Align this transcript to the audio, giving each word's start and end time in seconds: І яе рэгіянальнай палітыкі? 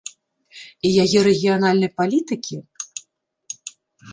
І 0.87 0.93
яе 1.03 1.19
рэгіянальнай 1.27 1.91
палітыкі? 1.99 2.55